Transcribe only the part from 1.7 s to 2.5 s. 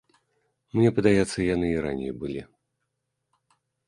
і раней былі.